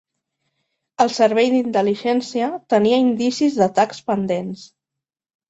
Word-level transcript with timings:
El 1.03 1.11
servei 1.17 1.51
d'intel·ligència 1.55 2.47
tenia 2.77 3.01
indicis 3.05 3.61
d'atacs 3.61 4.03
pendents. 4.09 4.67